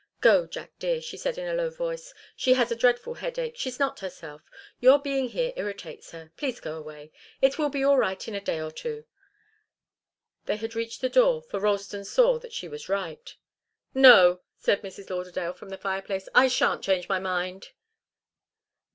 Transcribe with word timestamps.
"Go, 0.19 0.47
Jack 0.47 0.71
dear," 0.79 0.99
she 0.99 1.15
said 1.15 1.37
in 1.37 1.47
a 1.47 1.53
low 1.53 1.69
voice. 1.69 2.11
"She 2.35 2.55
has 2.55 2.71
a 2.71 2.75
dreadful 2.75 3.13
headache 3.13 3.55
she's 3.55 3.77
not 3.77 3.99
herself. 3.99 4.41
Your 4.79 4.97
being 4.97 5.29
here 5.29 5.53
irritates 5.55 6.09
her 6.09 6.31
please 6.37 6.59
go 6.59 6.75
away 6.75 7.11
it 7.39 7.59
will 7.59 7.69
be 7.69 7.83
all 7.83 7.99
right 7.99 8.27
in 8.27 8.33
a 8.33 8.41
day 8.41 8.59
or 8.59 8.71
two" 8.71 9.05
They 10.47 10.55
had 10.57 10.73
reached 10.73 11.01
the 11.01 11.09
door, 11.09 11.43
for 11.43 11.59
Ralston 11.59 12.03
saw 12.03 12.39
that 12.39 12.51
she 12.51 12.67
was 12.67 12.89
right. 12.89 13.35
"No," 13.93 14.41
said 14.57 14.81
Mrs. 14.81 15.11
Lauderdale 15.11 15.53
from 15.53 15.69
the 15.69 15.77
fireplace, 15.77 16.27
"I 16.33 16.47
shan't 16.47 16.83
change 16.83 17.07
my 17.07 17.19
mind." 17.19 17.67